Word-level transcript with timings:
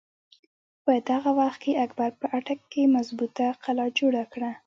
په 0.83 0.91
دغه 1.09 1.29
وخت 1.39 1.59
کښې 1.63 1.73
اکبر 1.85 2.09
په 2.19 2.25
اټک 2.37 2.59
کښې 2.71 2.83
مظبوطه 2.95 3.47
قلا 3.63 3.85
جوړه 3.99 4.23
کړه۔ 4.31 4.51